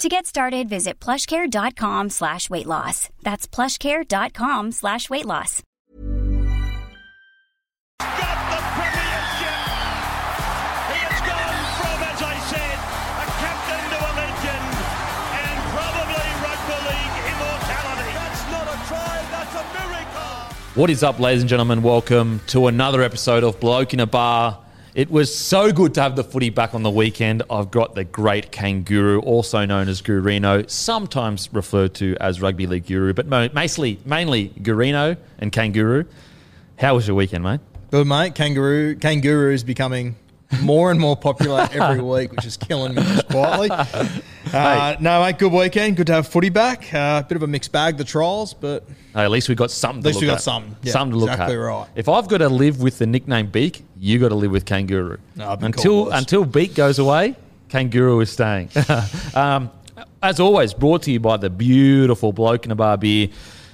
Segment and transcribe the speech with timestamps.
[0.00, 3.10] To get started, visit plushcare.com slash weight loss.
[3.22, 5.62] That's plushcare.com slash weight loss.
[7.98, 9.60] got the premiership.
[10.88, 12.78] He has gone from, as I said,
[13.20, 14.72] a captain to a legend,
[15.36, 18.12] and probably rugby league immortality.
[18.16, 20.80] That's not a try, that's a miracle.
[20.80, 21.82] What is up, ladies and gentlemen?
[21.82, 24.60] Welcome to another episode of Bloke in a Bar.
[24.92, 27.44] It was so good to have the footy back on the weekend.
[27.48, 32.86] I've got the great Kangaroo, also known as Gurino, sometimes referred to as Rugby League
[32.86, 36.06] Guru, but mostly, mainly Gurino and Kangaroo.
[36.76, 37.60] How was your weekend, mate?
[37.92, 38.96] Good mate, kangaroo.
[38.96, 40.16] Kangaroo is becoming
[40.60, 43.70] more and more popular every week, which is killing me just quietly.
[44.52, 45.96] Uh, no, mate, good weekend.
[45.96, 46.92] Good to have footy back.
[46.92, 50.00] Uh, bit of a mixed bag, the trials, but Hey, at least we got something.
[50.00, 50.42] At least we got at.
[50.42, 50.76] something.
[50.82, 51.60] Yeah, something to look exactly at.
[51.60, 51.88] right.
[51.94, 55.18] If I've got to live with the nickname Beak, you got to live with Kangaroo.
[55.36, 57.36] No, until until Beak goes away,
[57.68, 58.70] Kangaroo is staying.
[59.34, 59.70] um,
[60.22, 63.28] as always, brought to you by the beautiful bloke in a bar beer.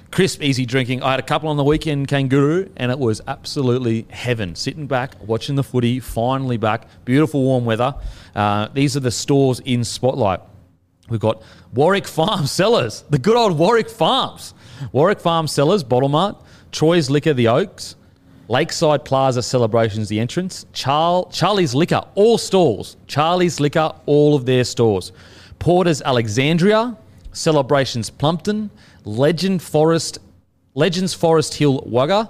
[0.09, 1.03] Crisp, easy drinking.
[1.03, 4.55] I had a couple on the weekend, Kangaroo, and it was absolutely heaven.
[4.55, 6.87] Sitting back, watching the footy, finally back.
[7.03, 7.93] Beautiful warm weather.
[8.33, 10.39] Uh, these are the stores in Spotlight.
[11.09, 11.41] We've got
[11.73, 14.53] Warwick Farm Cellars, the good old Warwick Farms.
[14.91, 16.35] Warwick Farm Cellars, Bottle Mart,
[16.71, 17.95] Troy's Liquor, The Oaks,
[18.49, 22.95] Lakeside Plaza Celebrations, The Entrance, Char- Charlie's Liquor, all stores.
[23.07, 25.11] Charlie's Liquor, all of their stores.
[25.59, 26.95] Porter's Alexandria,
[27.33, 28.69] Celebrations Plumpton,
[29.05, 30.19] Legend Forest,
[30.75, 32.29] Legends Forest Hill Wagga,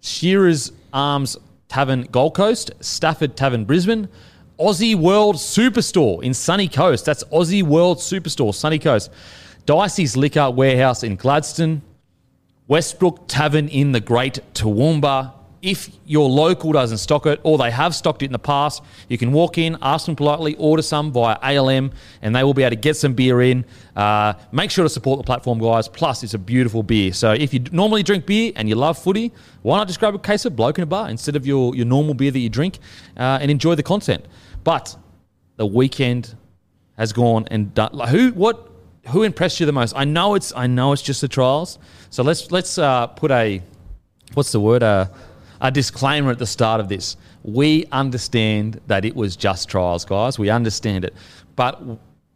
[0.00, 1.36] Shearer's Arms
[1.68, 4.08] Tavern Gold Coast, Stafford Tavern Brisbane,
[4.58, 7.04] Aussie World Superstore in Sunny Coast.
[7.04, 9.08] That's Aussie World Superstore, Sunny Coast.
[9.66, 11.80] Dicey's Liquor Warehouse in Gladstone,
[12.66, 15.32] Westbrook Tavern in the Great Toowoomba.
[15.62, 19.16] If your local doesn't stock it or they have stocked it in the past, you
[19.16, 21.92] can walk in, ask them politely, order some via ALM,
[22.22, 23.64] and they will be able to get some beer in.
[23.94, 25.86] Uh, make sure to support the platform, guys.
[25.88, 27.12] Plus, it's a beautiful beer.
[27.12, 29.32] So if you normally drink beer and you love footy,
[29.62, 31.86] why not just grab a case of Bloke in a Bar instead of your, your
[31.86, 32.78] normal beer that you drink
[33.16, 34.24] uh, and enjoy the content?
[34.68, 34.94] But
[35.56, 36.34] the weekend
[36.98, 37.88] has gone and done.
[37.94, 38.70] Like, who what
[39.06, 39.94] who impressed you the most?
[39.96, 41.78] I know it's I know it's just the trials.
[42.10, 43.62] So let's let's uh, put a
[44.34, 45.06] what's the word uh,
[45.62, 47.16] a disclaimer at the start of this.
[47.42, 50.38] We understand that it was just trials, guys.
[50.38, 51.14] We understand it,
[51.56, 51.82] but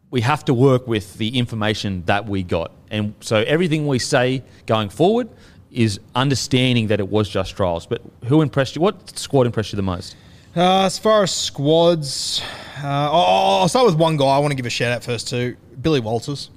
[0.09, 4.41] we have to work with the information that we got, and so everything we say
[4.65, 5.29] going forward
[5.69, 7.85] is understanding that it was just trials.
[7.85, 8.81] But who impressed you?
[8.81, 10.15] What squad impressed you the most?
[10.55, 12.41] Uh, as far as squads,
[12.83, 15.27] uh, I'll, I'll start with one guy I want to give a shout out first
[15.29, 16.49] to Billy Walters.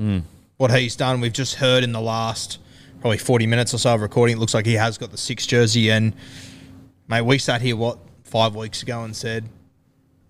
[0.57, 2.59] What he's done, we've just heard in the last
[3.01, 5.47] probably 40 minutes or so of recording, it looks like he has got the six
[5.47, 5.91] jersey.
[5.91, 6.15] And,
[7.09, 9.45] mate, we sat here, what, five weeks ago and said,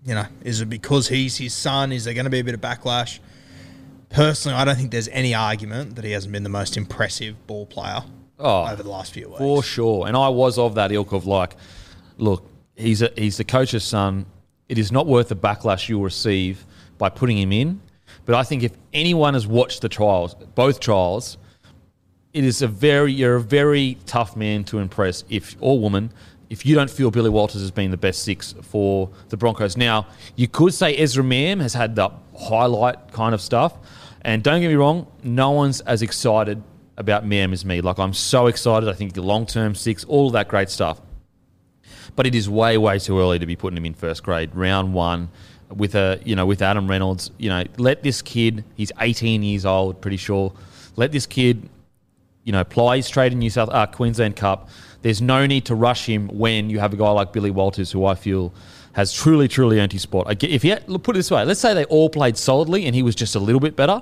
[0.05, 1.91] you know, is it because he's his son?
[1.91, 3.19] Is there going to be a bit of backlash?
[4.09, 7.65] Personally, I don't think there's any argument that he hasn't been the most impressive ball
[7.65, 8.01] player
[8.39, 9.39] Oh, over the last few weeks.
[9.39, 10.07] For sure.
[10.07, 11.55] And I was of that ilk of like,
[12.17, 12.45] look,
[12.77, 14.25] he's a, he's the coach's son.
[14.69, 16.65] It is not worth the backlash you'll receive
[16.97, 17.81] by putting him in.
[18.25, 21.37] But I think if anyone has watched the trials, both trials,
[22.33, 26.11] it is a very you're a very tough man to impress if or woman
[26.49, 29.75] if you don't feel Billy Walters has been the best six for the Broncos.
[29.75, 33.77] Now you could say Ezra Mam has had the highlight kind of stuff,
[34.21, 36.61] and don't get me wrong, no one's as excited
[36.97, 37.81] about Mam as me.
[37.81, 38.89] Like I'm so excited.
[38.89, 41.01] I think the long term six, all of that great stuff.
[42.15, 44.93] But it is way way too early to be putting him in first grade, round
[44.93, 45.29] one.
[45.75, 48.63] With a you know with Adam Reynolds, you know let this kid.
[48.75, 50.53] He's 18 years old, pretty sure.
[50.95, 51.69] Let this kid
[52.47, 54.69] you know, ply his trade in New South uh, Queensland Cup.
[55.01, 58.05] There's no need to rush him when you have a guy like Billy Walters, who
[58.05, 58.53] I feel
[58.93, 60.41] has truly, truly his spot.
[60.41, 63.03] If he had, put it this way, let's say they all played solidly and he
[63.03, 64.01] was just a little bit better.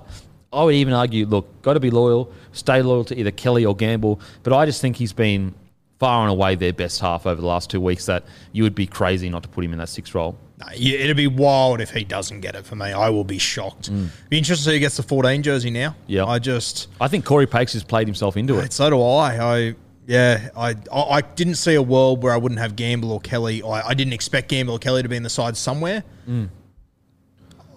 [0.53, 3.75] I would even argue, look, got to be loyal, stay loyal to either Kelly or
[3.75, 4.21] Gamble.
[4.43, 5.55] But I just think he's been
[5.99, 8.05] far and away their best half over the last two weeks.
[8.05, 10.37] That you would be crazy not to put him in that sixth role.
[10.57, 12.85] No, yeah, it'd be wild if he doesn't get it for me.
[12.85, 13.89] I will be shocked.
[14.29, 15.89] Be interested to see who gets the 14 jersey now.
[15.89, 15.95] Mm.
[16.07, 16.25] Yeah.
[16.25, 18.71] I just, I think Corey Paix has played himself into it.
[18.71, 19.55] so do I.
[19.55, 19.75] I,
[20.07, 23.63] yeah, I, I, I didn't see a world where I wouldn't have Gamble or Kelly.
[23.63, 26.03] I, I didn't expect Gamble or Kelly to be in the side somewhere.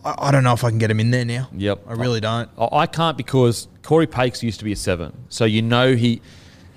[0.04, 1.48] I, I don't know if I can get him in there now.
[1.52, 1.60] Mm.
[1.60, 1.80] Yep.
[1.88, 2.48] I really don't.
[2.58, 6.20] I I can't because Corey Paix used to be a seven, so you know he,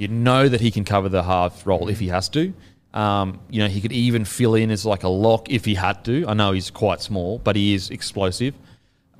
[0.01, 2.51] you know that he can cover the half role if he has to.
[2.91, 6.03] Um, you know he could even fill in as like a lock if he had
[6.05, 6.25] to.
[6.27, 8.55] I know he's quite small, but he is explosive.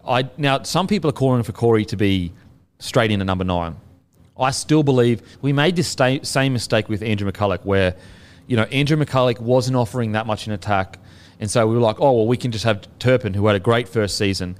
[0.05, 2.33] I now some people are calling for Corey to be
[2.79, 3.75] straight into number nine.
[4.39, 7.95] I still believe we made this sta- same mistake with Andrew McCullough, where
[8.47, 10.97] you know Andrew McCullough wasn't offering that much in attack,
[11.39, 13.59] and so we were like, oh well, we can just have Turpin, who had a
[13.59, 14.57] great first season.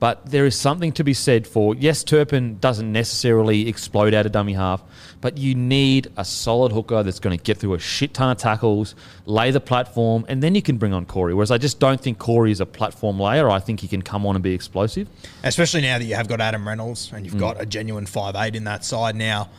[0.00, 4.32] But there is something to be said for yes, Turpin doesn't necessarily explode out of
[4.32, 4.82] dummy half,
[5.20, 8.38] but you need a solid hooker that's going to get through a shit ton of
[8.38, 8.94] tackles,
[9.26, 11.34] lay the platform, and then you can bring on Corey.
[11.34, 13.50] Whereas I just don't think Corey is a platform layer.
[13.50, 15.06] I think he can come on and be explosive.
[15.44, 17.24] Especially now that you have got Adam Reynolds and Mm.
[17.26, 19.50] you've got a genuine five eight in that side now.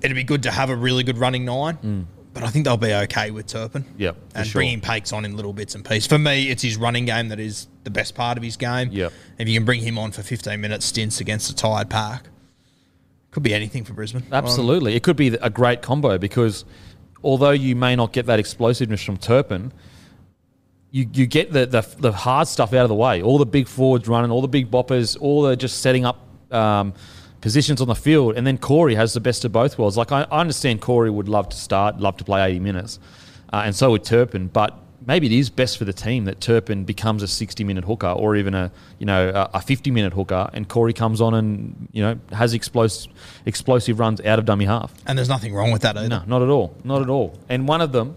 [0.00, 2.92] It'd be good to have a really good running nine, but I think they'll be
[2.92, 3.84] okay with Turpin.
[3.98, 4.58] Yep, for and sure.
[4.60, 6.06] bringing Paix on in little bits and pieces.
[6.06, 8.90] For me, it's his running game that is the best part of his game.
[8.92, 9.12] Yep.
[9.38, 12.24] If you can bring him on for 15 minute stints against a tired pack,
[13.30, 14.24] could be anything for Brisbane.
[14.32, 14.94] Absolutely.
[14.94, 16.64] it could be a great combo because
[17.22, 19.72] although you may not get that explosiveness from Turpin,
[20.90, 23.22] you, you get the, the, the hard stuff out of the way.
[23.22, 26.94] All the big forwards running, all the big boppers, all the just setting up um,
[27.40, 28.36] positions on the field.
[28.36, 29.96] And then Corey has the best of both worlds.
[29.96, 32.98] Like, I, I understand Corey would love to start, love to play 80 minutes,
[33.52, 34.48] uh, and so would Turpin.
[34.48, 34.76] But
[35.06, 38.36] maybe it is best for the team that Turpin becomes a 60 minute hooker or
[38.36, 42.02] even a you know a- a 50 minute hooker, and Corey comes on and you
[42.02, 43.10] know has explosive
[43.46, 44.92] explosive runs out of dummy half.
[45.06, 46.08] And there's nothing wrong with that either.
[46.08, 46.76] No, not at all.
[46.84, 47.38] Not at all.
[47.48, 48.16] And one of them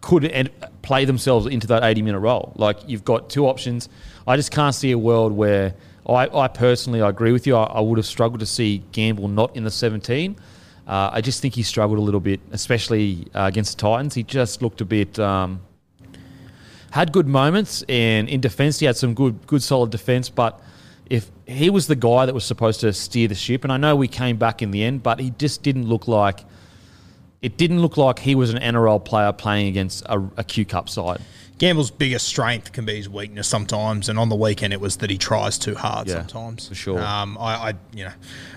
[0.00, 0.50] could en-
[0.82, 2.52] play themselves into that 80 minute role.
[2.56, 3.88] Like you've got two options.
[4.26, 5.74] I just can't see a world where
[6.06, 7.56] I, I personally, I agree with you.
[7.56, 10.36] I, I would have struggled to see Gamble not in the 17.
[10.86, 14.14] Uh, I just think he struggled a little bit, especially uh, against the Titans.
[14.14, 15.18] He just looked a bit.
[15.18, 15.60] Um,
[16.90, 20.28] had good moments, and in defence, he had some good, good, solid defence.
[20.28, 20.60] But
[21.06, 23.96] if he was the guy that was supposed to steer the ship, and I know
[23.96, 26.44] we came back in the end, but he just didn't look like
[27.44, 30.88] it didn't look like he was an NRL player playing against a, a Q Cup
[30.88, 31.20] side.
[31.58, 35.10] Gamble's biggest strength can be his weakness sometimes, and on the weekend it was that
[35.10, 36.68] he tries too hard Yeah, sometimes.
[36.68, 37.00] for sure.
[37.02, 38.12] Um, I, I, you know,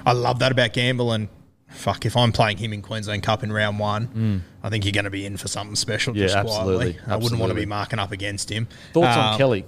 [0.06, 1.28] I love that about Gamble, and
[1.70, 5.04] fuck, if I'm playing him in Queensland Cup in round one, I think you're going
[5.06, 6.14] to be in for something special.
[6.14, 6.18] Mm.
[6.18, 7.14] Yeah, just absolutely, quietly.
[7.14, 8.68] I wouldn't want to be marking up against him.
[8.94, 9.66] Thoughts Um, on Kelly?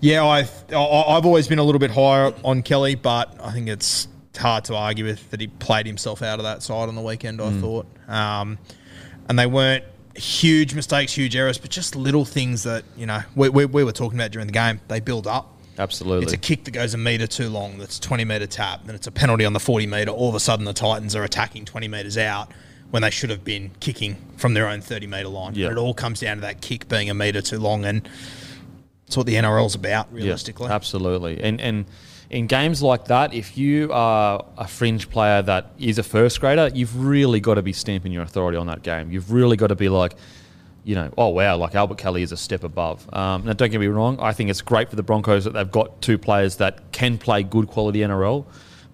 [0.00, 0.40] Yeah, I,
[0.72, 4.64] I, I've always been a little bit higher on Kelly, but I think it's hard
[4.66, 7.40] to argue with that he played himself out of that side on the weekend.
[7.40, 7.60] I Mm.
[7.60, 8.58] thought, um,
[9.28, 9.84] and they weren't
[10.20, 13.92] huge mistakes, huge errors, but just little things that you know we, we, we were
[13.92, 14.80] talking about during the game.
[14.88, 15.56] They build up.
[15.78, 16.24] Absolutely.
[16.24, 19.06] It's a kick that goes a metre too long, that's 20 metre tap, then it's
[19.06, 20.10] a penalty on the 40 metre.
[20.10, 22.52] All of a sudden, the Titans are attacking 20 metres out
[22.90, 25.54] when they should have been kicking from their own 30 metre line.
[25.54, 25.68] Yeah.
[25.68, 28.06] And it all comes down to that kick being a metre too long, and
[29.06, 30.68] that's what the NRL's about, Yeah, realistically.
[30.68, 31.40] absolutely.
[31.42, 31.86] And and
[32.30, 36.70] in games like that, if you are a fringe player that is a first grader,
[36.72, 39.10] you've really got to be stamping your authority on that game.
[39.10, 40.14] You've really got to be like,
[40.84, 43.12] you know, oh wow, like Albert Kelly is a step above.
[43.12, 45.70] Um, now, don't get me wrong, I think it's great for the Broncos that they've
[45.70, 48.46] got two players that can play good quality NRL.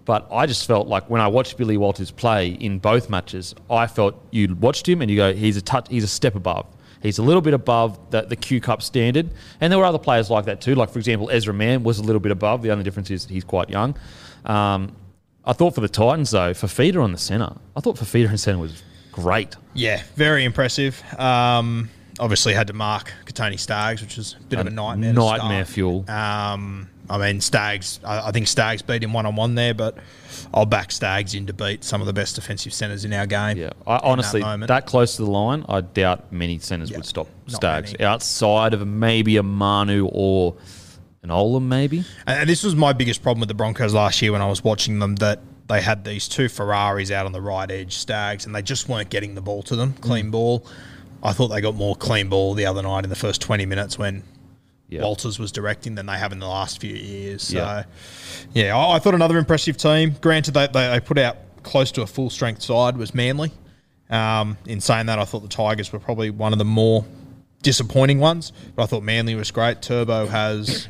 [0.07, 3.87] But I just felt like when I watched Billy Walters play in both matches, I
[3.87, 6.66] felt you watched him and you go, he's a touch, he's a step above.
[7.03, 9.31] He's a little bit above the, the Q Cup standard.
[9.61, 10.75] And there were other players like that too.
[10.75, 12.62] Like, for example, Ezra Mam was a little bit above.
[12.62, 13.97] The only difference is that he's quite young.
[14.45, 14.97] Um,
[15.45, 18.61] I thought for the Titans, though, Fifita on the centre, I thought Fifita in centre
[18.61, 19.57] was great.
[19.75, 21.03] Yeah, very impressive.
[21.19, 21.88] Um,
[22.19, 25.12] obviously, had to mark Kotoni Staggs, which was a bit of a nightmare.
[25.12, 26.09] nightmare fuel.
[26.11, 28.00] Um, I mean, Staggs.
[28.04, 29.96] I, I think Staggs beat him one on one there, but
[30.52, 33.56] I'll back Staggs in to beat some of the best defensive centres in our game.
[33.56, 37.06] Yeah, I, honestly, that that, close to the line, I doubt many centres Yeah, would
[37.06, 37.92] stop Staggs.
[37.92, 38.04] many.
[38.04, 40.56] Outside of maybe a Manu or
[41.22, 42.04] an Olam, maybe.
[42.26, 44.98] And this was my biggest problem with the Broncos last year when I was watching
[44.98, 48.62] them that they had these two Ferraris out on the right edge, Staggs, and they
[48.62, 50.00] just weren't getting the ball to them, Mm.
[50.00, 50.64] clean ball.
[51.22, 53.98] I thought they got more clean ball the other night in the first 20 minutes
[53.98, 54.22] when
[54.88, 55.02] Yeah.
[55.02, 57.43] Walters was directing than they have in the last few years.
[57.45, 57.85] So, Yeah.
[58.52, 60.14] yeah, I, I thought another impressive team.
[60.21, 63.50] Granted, they, they, they put out close to a full strength side was Manly.
[64.11, 67.05] Um, in saying that, I thought the Tigers were probably one of the more
[67.62, 69.83] disappointing ones, but I thought Manly was great.
[69.83, 70.87] Turbo has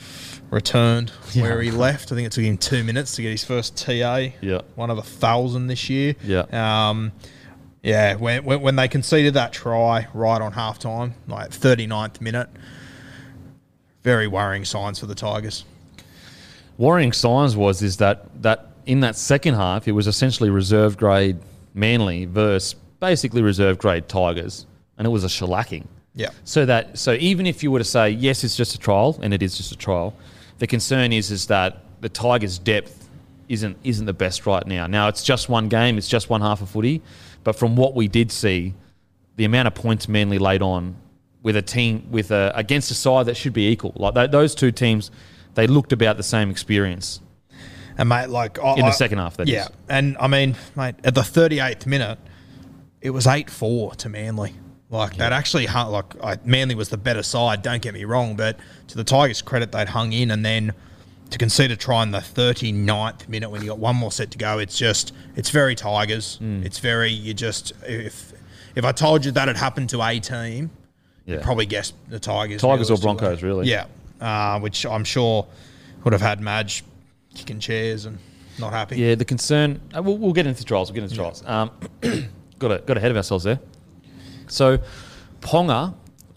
[0.50, 2.10] returned where he left.
[2.10, 4.28] I think it took him two minutes to get his first TA.
[4.40, 4.62] Yeah.
[4.74, 6.16] One of a thousand this year.
[6.24, 6.88] Yeah.
[6.90, 7.12] Um,
[7.82, 12.48] Yeah, when, when, when they conceded that try right on halftime, like 39th minute,
[14.02, 15.64] very worrying signs for the Tigers.
[16.76, 21.38] Worrying signs was is that that in that second half it was essentially reserve grade
[21.74, 25.86] Manly versus basically reserve grade Tigers, and it was a shellacking.
[26.14, 26.30] Yeah.
[26.44, 29.32] So that so even if you were to say yes, it's just a trial, and
[29.34, 30.14] it is just a trial,
[30.58, 33.08] the concern is is that the Tigers' depth
[33.48, 34.86] isn't isn't the best right now.
[34.86, 37.02] Now it's just one game, it's just one half of footy,
[37.44, 38.74] but from what we did see,
[39.36, 40.96] the amount of points Manly laid on
[41.42, 44.54] with a team with a against a side that should be equal, like th- those
[44.54, 45.10] two teams,
[45.54, 47.20] they looked about the same experience.
[47.96, 49.62] And mate, like I, In the I- second half, that yeah.
[49.64, 49.70] is.
[49.88, 52.18] And I mean, mate, at the 38th minute,
[53.00, 54.54] it was eight four to Manly.
[54.90, 57.60] Like that actually, like I, Manly was the better side.
[57.62, 60.72] Don't get me wrong, but to the Tigers' credit, they'd hung in, and then
[61.30, 64.38] to concede a try in the 39th minute when you got one more set to
[64.38, 66.36] go, it's just it's very Tigers.
[66.36, 66.62] Hmm.
[66.62, 68.32] It's very you just if
[68.74, 70.70] if I told you that had happened to a team,
[71.28, 71.42] Yeah.
[71.42, 72.62] probably guess the Tigers.
[72.62, 72.96] Tigers or.
[72.96, 73.68] Broncos, really.
[73.68, 73.84] Yeah,
[74.20, 75.46] uh, which I'm sure
[76.02, 76.84] would have had Madge
[77.34, 78.18] kicking chairs and
[78.58, 78.96] not happy.
[78.96, 79.78] Yeah, the concern.
[79.94, 80.90] Uh, we'll, we'll get into trials.
[80.90, 81.44] We'll get into trials.
[81.44, 81.70] Um,
[82.58, 83.60] got a, got ahead of ourselves there.
[84.46, 84.78] So,
[85.40, 85.94] Ponga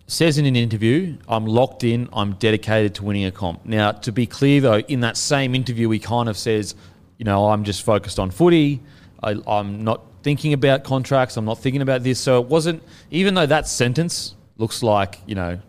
[0.08, 2.10] says in an interview, "I'm locked in.
[2.12, 5.90] I'm dedicated to winning a comp." Now, to be clear though, in that same interview,
[5.90, 6.76] he kind of says,
[7.18, 8.82] "You know, I'm just focused on footy.
[9.24, 11.38] I, I'm not thinking about contracts.
[11.38, 12.84] I'm not thinking about this." So it wasn't.
[13.10, 15.60] Even though that sentence looks like you know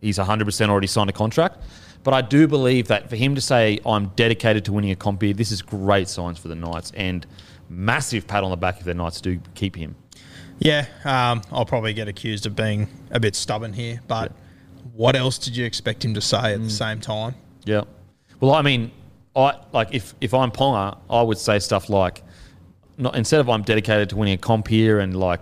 [0.00, 1.58] he's 100% already signed a contract.
[2.04, 5.22] But I do believe that for him to say, I'm dedicated to winning a comp
[5.22, 7.24] here, this is great signs for the Knights and
[7.68, 9.94] massive pat on the back if the Knights do keep him.
[10.58, 14.32] Yeah, um, I'll probably get accused of being a bit stubborn here, but
[14.94, 16.54] what else did you expect him to say Mm.
[16.54, 17.36] at the same time?
[17.64, 17.82] Yeah.
[18.40, 18.90] Well, I mean,
[19.36, 22.22] I like if if I'm Ponga, I would say stuff like,
[22.98, 25.40] not instead of I'm dedicated to winning a comp here, and like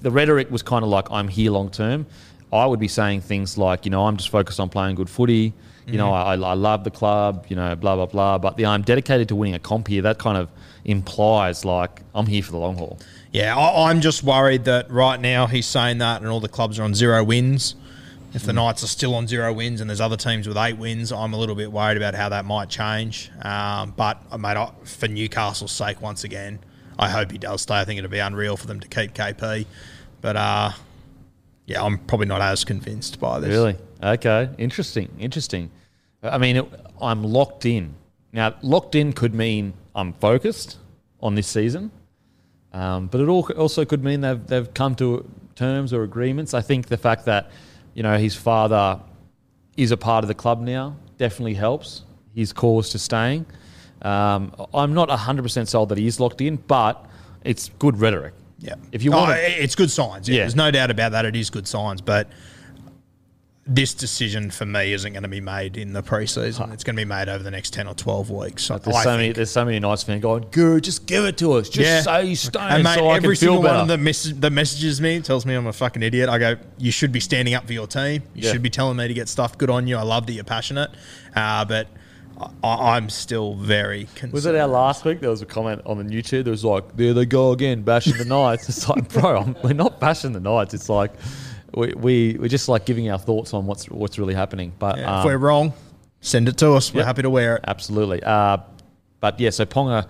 [0.00, 2.06] the rhetoric was kind of like I'm here long term.
[2.52, 5.52] I would be saying things like, you know, I'm just focused on playing good footy.
[5.86, 7.46] You know, I, I love the club.
[7.48, 8.38] You know, blah blah blah.
[8.38, 10.02] But the I'm dedicated to winning a comp here.
[10.02, 10.48] That kind of
[10.84, 12.98] implies like I'm here for the long haul.
[13.32, 16.78] Yeah, I, I'm just worried that right now he's saying that and all the clubs
[16.78, 17.74] are on zero wins.
[18.34, 18.46] If Mm.
[18.46, 21.32] the Knights are still on zero wins and there's other teams with eight wins, I'm
[21.34, 23.30] a little bit worried about how that might change.
[23.42, 26.58] Um, but, uh, mate, I, for Newcastle's sake, once again,
[26.98, 27.74] I hope he does stay.
[27.74, 29.66] I think it'd be unreal for them to keep KP.
[30.22, 30.70] But, uh,
[31.72, 33.48] yeah, I'm probably not as convinced by this.
[33.48, 33.76] Really?
[34.02, 34.50] Okay.
[34.58, 35.08] Interesting.
[35.18, 35.70] Interesting.
[36.22, 36.66] I mean, it,
[37.00, 37.94] I'm locked in.
[38.32, 40.78] Now, locked in could mean I'm focused
[41.20, 41.90] on this season,
[42.72, 46.54] um, but it also could mean they've, they've come to terms or agreements.
[46.54, 47.50] I think the fact that,
[47.94, 49.00] you know, his father
[49.76, 52.02] is a part of the club now definitely helps
[52.34, 53.46] his cause to staying.
[54.02, 57.06] Um, I'm not 100% sold that he is locked in, but
[57.44, 58.34] it's good rhetoric.
[58.62, 58.74] Yeah.
[58.92, 60.28] If you Oh, want to, it's good signs.
[60.28, 60.36] Yeah.
[60.36, 60.42] Yeah.
[60.44, 61.24] There's no doubt about that.
[61.26, 62.00] It is good signs.
[62.00, 62.28] But
[63.64, 66.72] this decision for me isn't going to be made in the preseason.
[66.72, 68.66] It's going to be made over the next 10 or 12 weeks.
[68.68, 69.36] there's I so many, think.
[69.36, 71.68] there's so many Knights fans going, Guru, just give it to us.
[71.68, 74.50] Just say he's staying And mate, so I every single one of them mess- that
[74.52, 76.28] messages me tells me I'm a fucking idiot.
[76.28, 78.22] I go, you should be standing up for your team.
[78.34, 78.52] You Yeah.
[78.52, 79.56] should be telling me to get stuff.
[79.56, 79.96] Good on you.
[79.96, 80.90] I love that you're passionate.
[81.36, 81.86] Uh, but
[82.62, 84.32] I- I'm still very concerned.
[84.32, 85.20] Was it our last week?
[85.20, 86.44] There was a comment on the YouTube.
[86.44, 89.72] There was like, "There they go again, bashing the Knights." It's like, bro, I'm, we're
[89.74, 90.74] not bashing the Knights.
[90.74, 91.12] It's like
[91.74, 94.72] we, we we're just like giving our thoughts on what's what's really happening.
[94.78, 95.72] But Yeah, um, if we're wrong,
[96.20, 96.92] send it to us.
[96.92, 97.64] We're happy to wear it.
[97.66, 98.22] absolutely.
[98.22, 98.58] Uh,
[99.20, 100.06] but yeah, so Ponga,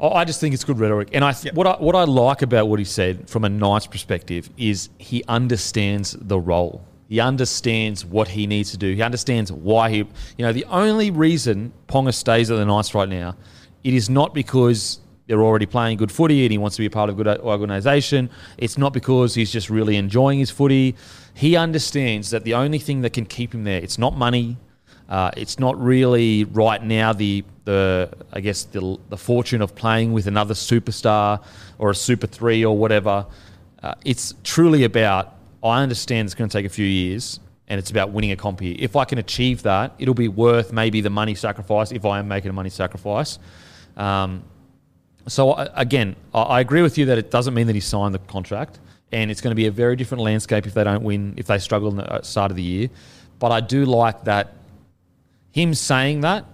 [0.00, 1.54] I I just think it's good rhetoric, and I th- Yep.
[1.54, 5.24] what I what I like about what he said from a Knights perspective is he
[5.28, 6.84] understands the role.
[7.08, 8.92] He understands what he needs to do.
[8.94, 9.96] He understands why he.
[9.98, 10.06] You
[10.38, 13.36] know, the only reason Ponga stays at the Knights right now,
[13.84, 16.90] it is not because they're already playing good footy and he wants to be a
[16.90, 18.30] part of a good organisation.
[18.58, 20.96] It's not because he's just really enjoying his footy.
[21.34, 24.56] He understands that the only thing that can keep him there, it's not money,
[25.08, 30.12] uh, it's not really right now the the I guess the the fortune of playing
[30.12, 31.42] with another superstar
[31.78, 33.26] or a super three or whatever.
[33.82, 35.35] Uh, it's truly about
[35.66, 38.60] I understand it's going to take a few years and it's about winning a comp
[38.60, 38.76] here.
[38.78, 42.28] If I can achieve that, it'll be worth maybe the money sacrifice if I am
[42.28, 43.38] making a money sacrifice.
[43.96, 44.42] Um,
[45.26, 48.14] so I- again, I- I agree with you that it doesn't mean that he signed
[48.14, 48.78] the contract,
[49.12, 51.58] and it's going to be a very different landscape if they don't win, if they
[51.58, 52.88] struggle in the uh, start of the year.
[53.38, 54.54] But I do like that
[55.50, 56.44] him saying that.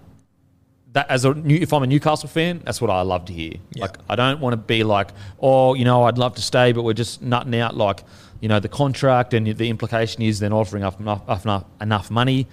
[0.92, 3.54] That as a new, if I'm a Newcastle fan, that's what I love to hear.
[3.74, 3.82] Yeah.
[3.82, 5.08] Like I don't want to be like,
[5.40, 8.04] oh, you know, I'd love to stay, but we're just nutting out like,
[8.42, 12.48] you know, the contract and the implication is they're offering up enough enough, enough money.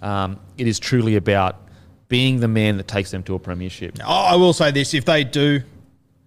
[0.00, 1.60] Um, it is truly about
[2.08, 3.98] being the man that takes them to a premiership.
[4.02, 5.62] I I will say this: if they do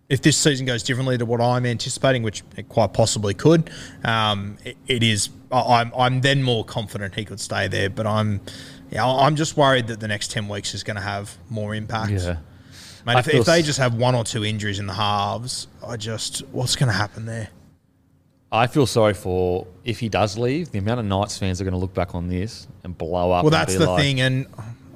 [0.08, 3.70] if this season goes differently to what I'm anticipating, which it quite possibly could,
[4.06, 5.30] um, it, it is.
[5.52, 7.90] I'm I'm then more confident he could stay there.
[7.90, 8.40] But I'm,
[8.92, 12.12] yeah, I'm just worried that the next ten weeks is going to have more impact.
[12.12, 12.38] Yeah.
[13.04, 16.42] Mate, if, if they just have one or two injuries in the halves, I just
[16.52, 17.50] what's going to happen there?
[18.52, 21.74] I feel sorry for if he does leave, the amount of Knights fans are going
[21.74, 23.44] to look back on this and blow up.
[23.44, 24.48] Well, that's the like- thing, and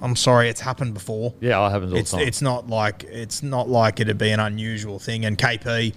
[0.02, 1.34] I'm sorry, it's happened before.
[1.42, 2.28] Yeah, it happens all It's the time.
[2.28, 5.26] it's not like it's not like it'd be an unusual thing.
[5.26, 5.94] And KP,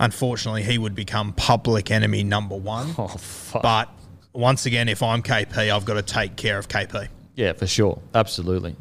[0.00, 2.94] unfortunately, he would become public enemy number one.
[2.98, 3.62] oh, fuck.
[3.62, 3.88] But
[4.32, 7.08] once again, if I'm KP, I've got to take care of KP.
[7.36, 8.00] Yeah, for sure.
[8.14, 8.74] Absolutely.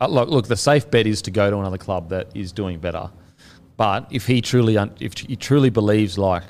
[0.00, 2.78] Uh, look, look, the safe bet is to go to another club that is doing
[2.80, 3.10] better.
[3.76, 6.42] But if he truly, un- if he truly believes, like,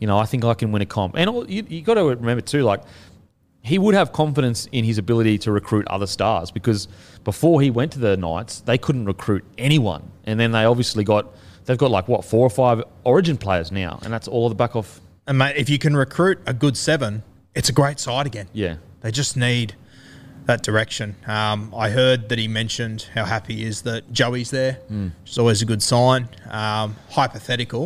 [0.00, 2.04] you know, I think I can win a comp, and all- you, you got to
[2.04, 2.82] remember too, like,
[3.62, 6.86] he would have confidence in his ability to recruit other stars because
[7.24, 11.34] before he went to the Knights, they couldn't recruit anyone, and then they obviously got,
[11.64, 14.54] they've got like what four or five Origin players now, and that's all of the
[14.56, 15.00] back off.
[15.26, 17.24] And mate, if you can recruit a good seven,
[17.56, 18.46] it's a great side again.
[18.52, 19.74] Yeah, They just need
[20.44, 21.16] that direction.
[21.26, 25.38] Um, I heard that he mentioned how happy he is that Joey's there, which is
[25.38, 26.28] always a good sign.
[26.48, 27.85] Um, hypothetical.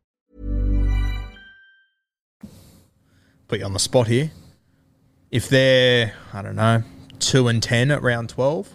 [3.51, 4.31] Put you on the spot here.
[5.29, 6.83] If they're, I don't know,
[7.19, 8.73] two and ten at round twelve,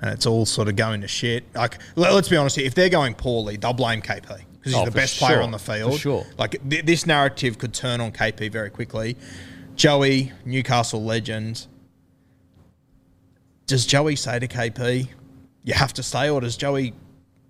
[0.00, 1.44] and it's all sort of going to shit.
[1.54, 2.64] Like, let, us be honest here.
[2.64, 5.58] If they're going poorly, they'll blame KP because he's Oh, the best player on the
[5.58, 5.92] field.
[5.92, 6.26] For sure.
[6.38, 9.18] Like th- this narrative could turn on KP very quickly.
[9.76, 11.66] Joey, Newcastle legend.
[13.66, 15.06] Does Joey say to KP,
[15.64, 16.94] "You have to stay," or does Joey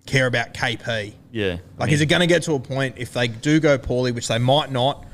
[0.05, 1.13] care about KP?
[1.31, 1.59] yeah.
[1.77, 4.27] Like, is it going to get to a point if they do go poorly, which
[4.27, 5.05] they might not,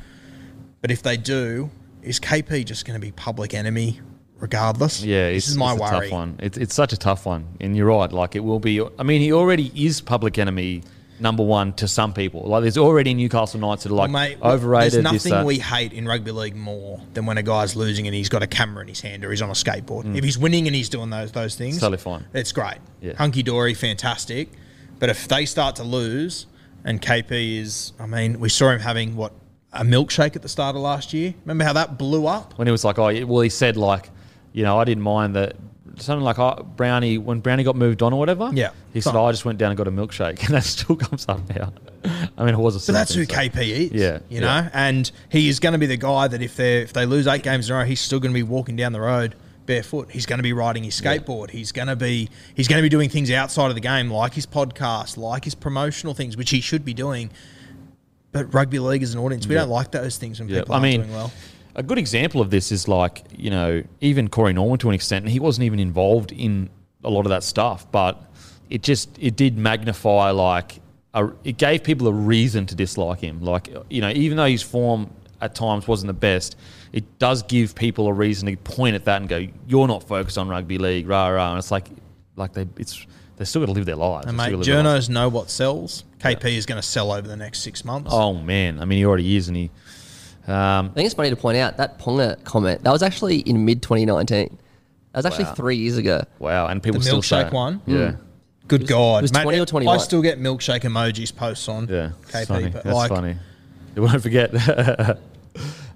[0.86, 1.72] but if they do,
[2.04, 4.00] is KP just going to be public enemy
[4.40, 5.04] regardless?
[5.04, 6.10] Yeah, this it's, is my it's a worry.
[6.10, 6.36] tough one.
[6.44, 8.12] It's, it's such a tough one, and you're right.
[8.12, 8.80] Like it will be.
[9.00, 10.84] I mean, he already is public enemy
[11.20, 12.42] number one to some people.
[12.42, 14.94] Like there's already Newcastle Knights that are like Well, mate, overrated.
[14.94, 15.46] There's this, nothing that.
[15.48, 18.48] we hate in rugby league more than when a guy's losing and he's got a
[18.48, 20.16] camera in his hand or he's on a skateboard.
[20.16, 21.80] If he's winning and he's doing those those things, Mm.
[21.80, 22.26] totally fine.
[22.36, 22.78] It's great.
[23.02, 23.14] Yeah.
[23.18, 24.50] Hunky dory, fantastic.
[25.00, 26.46] But if they start to lose,
[26.84, 29.34] and KP is, I mean, we saw him having what
[29.76, 31.34] a milkshake at the start of last year.
[31.46, 32.58] Remember how that blew up?
[32.58, 34.10] when he was like, oh, well, he said like,
[34.54, 35.56] you know, I didn't mind that.
[35.98, 38.50] Something like oh, Brownie when Brownie got moved on or whatever.
[38.54, 38.72] Yeah.
[38.92, 41.26] he said, oh, I just went down and got a milkshake, and that still comes
[41.30, 41.72] up now.
[42.38, 42.82] I mean, it was a.
[42.82, 43.92] So that's who so- KP is.
[43.92, 44.62] Yeah, You yeah.
[44.62, 44.70] know?
[44.74, 47.44] And he is going to be the guy that if they if they lose eight
[47.44, 49.36] games in a row, he's still going to be walking down the road
[49.66, 50.12] barefoot.
[50.12, 51.50] He's going to be riding his skateboard.
[51.52, 54.34] He's going to be he's going to be doing things outside of the game like
[54.34, 57.32] his podcast, like his promotional things, which he should be doing.
[58.36, 59.48] But rugby league is an audience.
[59.48, 59.62] We Yeah.
[59.62, 61.32] don't like those things when Yeah, people I aren't mean, doing well.
[61.74, 65.24] a good example of this is like you know even Corey Norman to an extent,
[65.24, 66.70] and he wasn't even involved in
[67.06, 68.22] a lot of that stuff, but
[68.70, 70.82] it just it did magnify like
[71.14, 73.40] a, it gave people a reason to dislike him.
[73.42, 76.58] Like you know even though his form at times wasn't the best,
[76.92, 80.38] it does give people a reason to point at that and go, "You're not focused
[80.38, 81.88] on rugby league, rah rah." And it's like
[82.36, 83.06] like they it's
[83.38, 84.26] they still got to live their lives.
[84.28, 85.08] And They mate, still gotta live their lives.
[85.10, 86.04] journos know what sells.
[86.20, 88.10] KP is going to sell over the next six months.
[88.14, 89.72] Oh man, I mean he already is, and he.
[90.48, 93.66] Um, I think it's funny to point out that Ponga comment that was actually in
[93.66, 94.58] mid 2019.
[95.12, 95.54] That was actually Wow.
[95.56, 96.22] three years ago.
[96.40, 97.54] wow, and people The still say milkshake it.
[97.54, 97.82] one?
[97.88, 98.12] Yeah.
[98.68, 99.96] Good God, it was mate, 20 or 21.
[99.96, 102.70] I still get milkshake emojis posts on Yeah, KP, it's funny.
[102.70, 103.36] but That's like, funny.
[103.96, 104.52] You won't forget.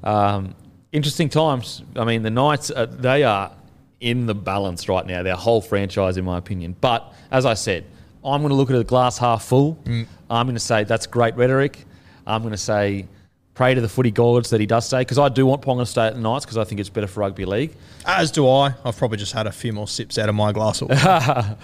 [0.03, 0.55] um,
[0.91, 1.81] interesting times.
[1.95, 3.51] I mean, the Knights, uh, they are
[4.01, 6.75] in the balance right now, their whole franchise, in my opinion.
[6.79, 7.85] But as I said,
[8.23, 9.75] I'm going to look at a glass half full.
[9.85, 10.07] Mm.
[10.29, 11.85] I'm going to say that's great rhetoric.
[12.25, 13.07] I'm going to say
[13.53, 15.85] pray to the footy gods that he does stay because I do want Ponga to
[15.85, 17.75] stay at the Knights because I think it's better for rugby league.
[18.05, 18.73] As do I.
[18.85, 20.81] I've probably just had a few more sips out of my glass.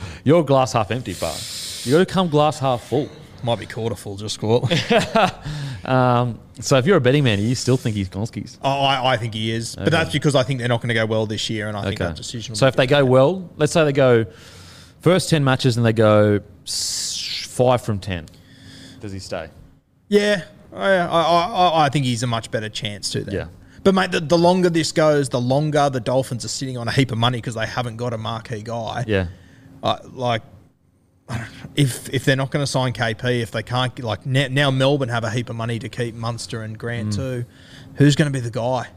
[0.25, 3.09] Your glass half empty, but you got to come glass half full.
[3.45, 4.67] Might be quarter full, just score.
[5.85, 8.57] Um, so if you're a betting man, you still think he's Gonskis.
[8.63, 10.95] oh, I, I think he is, but that's because I think they're not going to
[10.95, 12.53] go well this year, and I think that decision.
[12.53, 14.25] Will So if they go well, let's say they go
[15.01, 18.25] first ten matches and they go five from ten,
[18.99, 19.49] does he stay?
[20.09, 23.23] yeah, I, I, I, I think he's a much better chance to.
[23.23, 23.35] Then.
[23.35, 23.47] Yeah.
[23.83, 26.91] But mate, the, the longer this goes, the longer the Dolphins are sitting on a
[26.91, 29.03] heap of money because they haven't got a marquee guy.
[29.05, 29.27] Yeah,
[29.83, 30.41] Uh, like,
[31.75, 35.09] if if they're not going to sign KP, if they can't like now, now Melbourne
[35.09, 37.15] have a heap of money to keep Munster and Grant Mm.
[37.15, 37.45] too,
[37.95, 38.87] who's going to be the guy?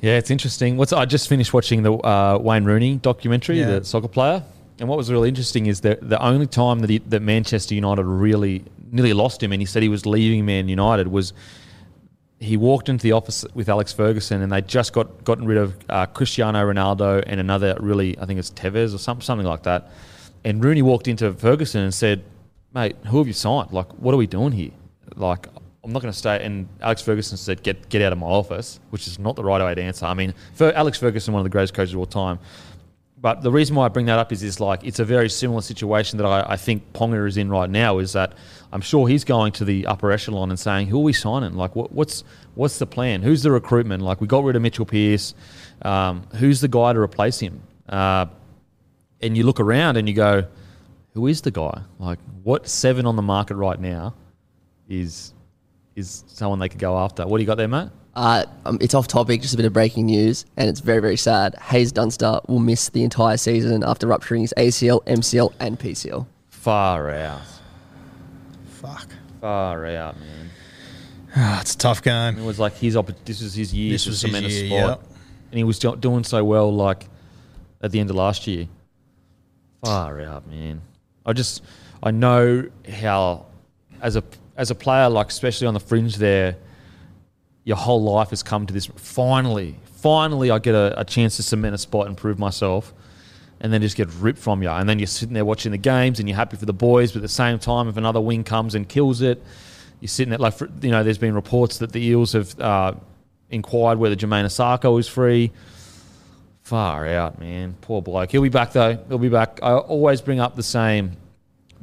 [0.00, 0.76] Yeah, it's interesting.
[0.76, 3.78] What's I just finished watching the uh, Wayne Rooney documentary, Yeah.
[3.78, 4.42] the soccer player,
[4.78, 8.04] and what was really interesting is that the only time that he, that Manchester United
[8.04, 11.32] really nearly lost him, and he said he was leaving Man United was
[12.38, 15.74] he walked into the office with Alex Ferguson, and they just got gotten rid of
[15.88, 19.90] uh, Cristiano Ronaldo and another really, I think it's Tevez or something, something like that.
[20.44, 22.22] And Rooney walked into Ferguson and said,
[22.74, 23.72] "Mate, who have you signed?
[23.72, 24.72] Like, what are we doing here?
[25.16, 25.48] Like,
[25.82, 28.80] I'm not going to stay." And Alex Ferguson said, "Get get out of my office,"
[28.90, 30.06] which is not the right way to answer.
[30.06, 32.38] I mean, for Alex Ferguson, one of the greatest coaches of all time.
[33.24, 35.62] But the reason why I bring that up is, is like it's a very similar
[35.62, 37.98] situation that I, I think Ponga is in right now.
[37.98, 38.34] Is that
[38.70, 41.54] I'm sure he's going to the upper echelon and saying, "Who are we signing?
[41.54, 42.22] Like, what, what's
[42.54, 43.22] what's the plan?
[43.22, 44.02] Who's the recruitment?
[44.02, 45.32] Like, we got rid of Mitchell Pearce.
[45.80, 48.26] Um, who's the guy to replace him?" Uh,
[49.24, 50.44] and you look around and you go,
[51.14, 51.82] "Who is the guy?
[51.98, 54.14] Like, what seven on the market right now
[54.88, 55.32] is
[55.96, 57.26] is someone they could go after?
[57.26, 57.88] What do you got there, mate?
[58.14, 61.16] Uh, um, it's off topic, just a bit of breaking news, and it's very, very
[61.16, 61.56] sad.
[61.56, 66.24] Haze Dunster will miss the entire season after rupturing his ACL, MCL, and PCL.
[66.48, 67.40] Far out,
[68.66, 69.08] Fuck,
[69.40, 70.50] far out, man."
[71.60, 72.38] It's a tough game.
[72.38, 74.50] It was like his opp- this was his year This to was his cement a
[74.50, 75.02] year, spot,
[75.50, 76.72] and he was do- doing so well.
[76.72, 77.08] Like
[77.82, 78.68] at the end of last year,
[79.84, 80.80] far out, man.
[81.26, 81.62] I just
[82.02, 83.46] I know how
[84.00, 84.24] as a
[84.56, 86.56] as a player, like especially on the fringe, there,
[87.64, 88.86] your whole life has come to this.
[88.96, 92.92] Finally, finally, I get a, a chance to cement a spot and prove myself.
[93.60, 96.18] And then just get ripped from you, and then you're sitting there watching the games,
[96.18, 97.12] and you're happy for the boys.
[97.12, 99.42] But at the same time, if another wing comes and kills it,
[100.00, 101.02] you're sitting there like you know.
[101.02, 102.92] There's been reports that the Eels have uh,
[103.48, 105.50] inquired whether Jamayne Isaako is free.
[106.64, 107.76] Far out, man.
[107.82, 108.30] Poor bloke.
[108.32, 108.96] He'll be back though.
[109.08, 109.60] He'll be back.
[109.62, 111.12] I always bring up the same,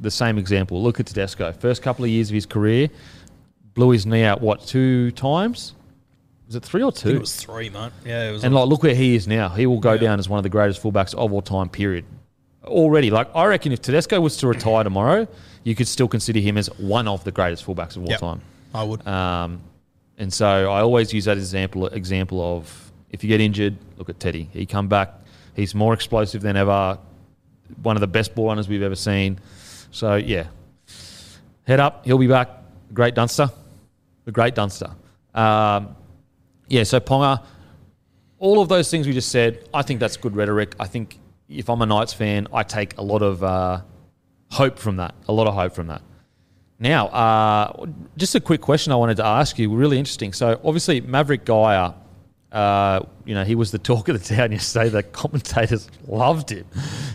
[0.00, 0.82] the same example.
[0.82, 1.52] Look at Tedesco.
[1.52, 2.88] First couple of years of his career,
[3.74, 4.40] blew his knee out.
[4.40, 5.74] What two times?
[6.48, 7.10] Was it three or two?
[7.10, 7.92] it was three, mate.
[8.04, 8.44] Yeah, it was.
[8.44, 9.48] And like, look where he is now.
[9.50, 11.68] He will go down as one of the greatest fullbacks of all time.
[11.68, 12.04] Period.
[12.64, 15.26] Already, like I reckon, if Tedesco was to retire tomorrow,
[15.64, 18.20] you could still consider him as one of the greatest fullbacks of all Yep.
[18.20, 18.40] time.
[18.74, 19.06] I would.
[19.06, 19.60] Um,
[20.18, 24.18] and so I always use that example example of if you get injured, look at
[24.18, 24.48] Teddy.
[24.52, 25.12] He come back.
[25.54, 26.98] He's more explosive than ever.
[27.82, 29.38] One of the best ball runners we've ever seen.
[29.90, 30.46] So yeah,
[31.64, 32.04] head up.
[32.04, 32.48] He'll be back.
[32.92, 33.50] Great Dunster.
[34.24, 34.90] The great Dunster.
[35.34, 35.94] Um,
[36.68, 36.84] yeah.
[36.84, 37.44] So Ponga.
[38.38, 39.68] All of those things we just said.
[39.72, 40.74] I think that's good rhetoric.
[40.80, 43.82] I think if I'm a Knights fan, I take a lot of uh,
[44.50, 45.14] hope from that.
[45.28, 46.02] A lot of hope from that.
[46.80, 49.72] Now, uh, just a quick question I wanted to ask you.
[49.72, 50.32] Really interesting.
[50.32, 51.94] So, obviously, Maverick Geyer,
[52.52, 54.90] uh, you know, he was the talk of the town yesterday.
[54.90, 56.66] The commentators loved him.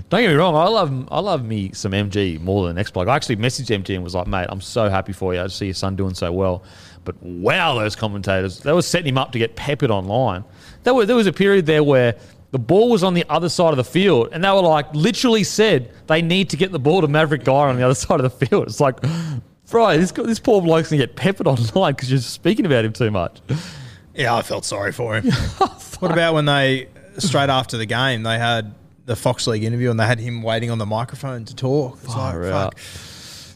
[0.09, 0.55] Don't get me wrong.
[0.55, 3.07] I love, I love me some MG more than the next bloke.
[3.07, 5.41] I actually messaged MG and was like, "Mate, I'm so happy for you.
[5.41, 6.63] I see your son doing so well."
[7.05, 10.43] But wow, those commentators, they were setting him up to get peppered online.
[10.83, 12.17] There, were, there was a period there where
[12.51, 15.43] the ball was on the other side of the field, and they were like, literally
[15.43, 18.23] said they need to get the ball to Maverick Geyer on the other side of
[18.23, 18.67] the field.
[18.67, 18.99] It's like,
[19.69, 23.11] bro, this, this poor bloke's gonna get peppered online because you're speaking about him too
[23.11, 23.39] much.
[24.17, 25.31] Yeah, I felt sorry for him.
[25.99, 26.87] what about when they
[27.19, 28.73] straight after the game they had
[29.05, 31.97] the Fox League interview and they had him waiting on the microphone to talk?
[32.03, 32.79] It's like, Far fuck.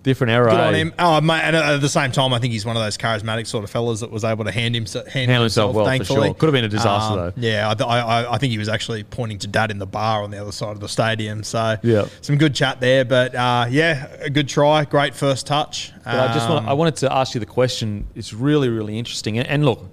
[0.04, 0.50] Different era.
[0.50, 0.78] Good on eh?
[0.78, 0.94] him.
[0.98, 3.64] Oh, mate, and at the same time, I think he's one of those charismatic sort
[3.64, 6.30] of fellas that was able to hand, him, hand Handle himself well, for thankfully.
[6.30, 6.34] sure.
[6.34, 7.34] Could have been a disaster, though.
[7.36, 9.86] Yeah, I, th- I, I- I think he was actually pointing to dad in the
[9.86, 11.44] bar on the other side of the stadium.
[11.44, 12.08] So, Yeah.
[12.22, 13.06] some good chat there.
[13.06, 14.86] But uh, yeah, a good try.
[14.86, 15.92] Great first touch.
[16.04, 18.08] But I just want, Um, I wanted to ask you the question.
[18.16, 19.38] It's really, really interesting.
[19.38, 19.86] And, and look,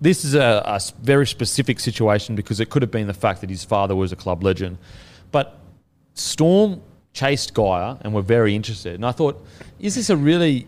[0.00, 3.64] this is a very specific situation because it could have been the fact that his
[3.64, 4.78] father was a club legend.
[5.30, 5.58] But
[6.14, 6.80] Storm
[7.12, 8.94] chased Geyer and were very interested.
[8.94, 9.44] And I thought,
[9.80, 10.66] is this a really,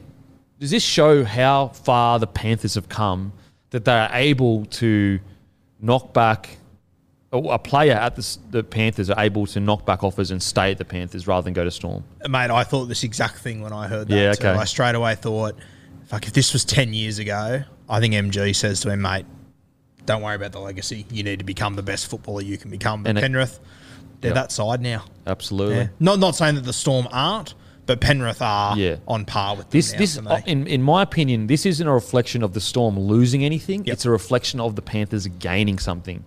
[0.59, 3.33] does this show how far the Panthers have come
[3.71, 5.21] that they are able to
[5.81, 6.59] knock back
[7.33, 10.73] a a player at the, the Panthers are able to knock back offers and stay
[10.73, 12.03] at the Panthers rather than go to Storm?
[12.29, 14.17] mate, I thought this exact thing when I heard that.
[14.17, 14.49] Yeah, too.
[14.49, 14.59] okay.
[14.59, 15.57] I straight away thought,
[16.11, 19.27] fuck, if this was 10 years ago, I think MG says to him, mate,
[20.07, 21.07] don't worry about the legacy.
[21.11, 23.05] You need to become the best footballer you can become.
[23.05, 23.61] But And it- Penrith,
[24.21, 24.35] they're Yep.
[24.35, 25.05] that side now.
[25.27, 25.77] Absolutely.
[25.77, 25.89] Yeah.
[26.01, 27.55] Not not saying that the Storm aren't,
[27.87, 28.97] but Penrith are Yeah.
[29.07, 31.93] on par with them This, now this, uh, in, in my opinion, this isn't a
[31.93, 33.85] reflection of the Storm losing anything.
[33.85, 33.93] Yep.
[33.93, 36.25] It's a reflection of the Panthers gaining something.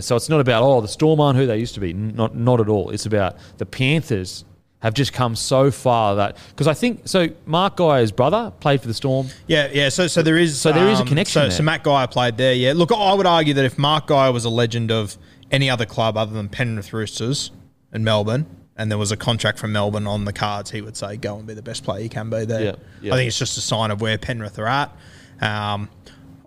[0.00, 1.92] So it's not about oh the Storm aren't who they used to be.
[1.92, 2.90] Not not at all.
[2.90, 4.44] It's about the Panthers
[4.80, 7.28] have just come so far that because I think so.
[7.46, 9.28] Mark Geyer's brother played for the Storm.
[9.46, 9.88] Yeah, yeah.
[9.88, 10.60] So, so there is.
[10.60, 11.50] So there is a um, connection So, there.
[11.50, 12.52] so Matt Geyer played there.
[12.54, 12.72] Yeah.
[12.74, 15.16] Look, I would argue that if Mark Geyer was a legend of
[15.50, 17.50] any other club other than Penrith Roosters
[17.92, 21.16] and Melbourne, and there was a contract from Melbourne on the cards, he would say,
[21.16, 23.14] "Go and be the best player you can be there." Yeah, yeah.
[23.14, 24.94] I think it's just a sign of where Penrith are at.
[25.40, 25.88] Um,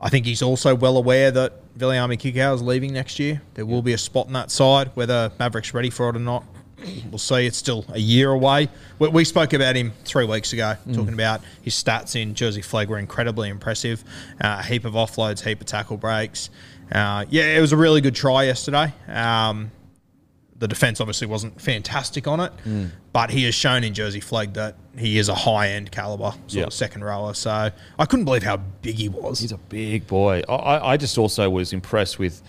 [0.02, 3.42] I think he's also well aware that Viliame Kikau is leaving next year.
[3.56, 6.46] There will be a spot in that side, whether Maverick's ready for it or not.
[7.10, 7.46] We'll see.
[7.46, 8.70] It's still a year away.
[9.00, 12.88] We, we spoke about him three weeks ago, talking about his stats in Jersey Flegg
[12.88, 14.04] were incredibly impressive.
[14.42, 16.50] Uh, a heap of offloads, heap of tackle breaks.
[16.92, 18.94] Uh, yeah, it was a really good try yesterday.
[19.08, 19.72] Um,
[20.58, 22.52] the defense obviously wasn't fantastic on it,
[23.14, 26.54] but he has shown in Jersey Flegg that he is a high end caliber sort
[26.54, 26.64] Yeah.
[26.66, 27.34] of second rower.
[27.34, 29.40] So I couldn't believe how big he was.
[29.40, 30.42] He's a big boy.
[30.50, 32.42] I, I just also was impressed with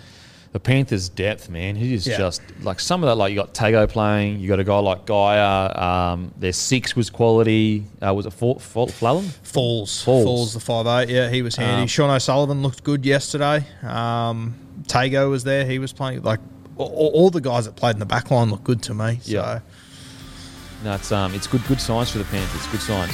[0.53, 1.75] the Panthers' depth, man.
[1.77, 2.17] He is Yeah.
[2.17, 3.15] just like some of that.
[3.15, 5.79] Like you got Tago playing, you got a guy like Geyer.
[5.81, 7.85] Um, their six was quality.
[8.05, 9.29] Uh, was it Fall, Flallon?
[9.43, 10.01] Falls.
[10.03, 10.23] Falls.
[10.25, 11.13] Falls, the five eight.
[11.13, 11.83] Yeah, he was handy.
[11.83, 13.65] Um, Sean O'Sullivan looked good yesterday.
[13.83, 14.55] Um,
[14.87, 15.65] Tago was there.
[15.65, 16.21] He was playing.
[16.23, 16.39] Like
[16.75, 19.19] all, all the guys that played in the back line looked good to me.
[19.21, 19.59] So Yeah.
[20.83, 22.67] No, it's um, it's good, good signs for the Panthers.
[22.67, 23.13] Good signs.